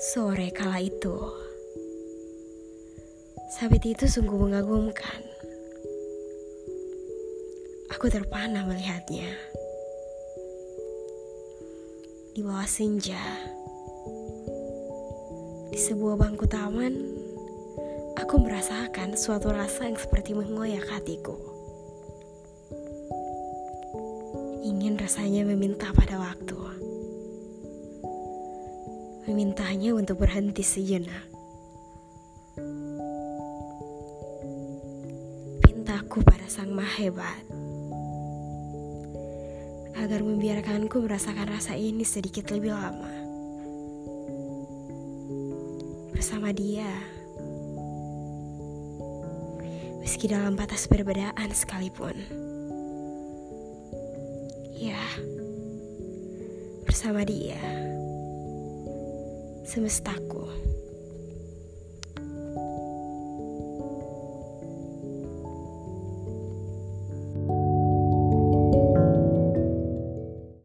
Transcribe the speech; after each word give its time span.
Sore 0.00 0.48
kala 0.48 0.80
itu, 0.80 1.12
sabit 3.52 3.84
itu 3.84 4.08
sungguh 4.08 4.48
mengagumkan. 4.48 5.20
Aku 7.92 8.08
terpana 8.08 8.64
melihatnya. 8.64 9.28
Di 12.32 12.40
bawah 12.40 12.64
senja, 12.64 13.20
di 15.68 15.76
sebuah 15.76 16.16
bangku 16.16 16.48
taman, 16.48 16.96
aku 18.16 18.40
merasakan 18.40 19.20
suatu 19.20 19.52
rasa 19.52 19.84
yang 19.84 20.00
seperti 20.00 20.32
mengoyak 20.32 20.88
hatiku. 20.88 21.36
Ingin 24.64 24.96
rasanya 24.96 25.44
meminta 25.44 25.92
pada 25.92 26.16
waktu 26.16 26.56
memintanya 29.30 29.94
untuk 29.94 30.26
berhenti 30.26 30.66
sejenak. 30.66 31.30
Pintaku 35.62 36.18
pada 36.26 36.50
Sang 36.50 36.74
Maha 36.74 36.98
Hebat 36.98 37.46
agar 39.94 40.26
membiarkanku 40.26 40.98
merasakan 41.06 41.46
rasa 41.46 41.78
ini 41.78 42.02
sedikit 42.02 42.50
lebih 42.50 42.74
lama. 42.74 43.14
Bersama 46.10 46.50
dia, 46.50 46.90
meski 50.02 50.26
dalam 50.26 50.58
batas 50.58 50.90
perbedaan 50.90 51.54
sekalipun. 51.54 52.18
Ya, 54.74 54.98
bersama 56.82 57.22
dia 57.22 57.99
semestaku. 59.70 60.42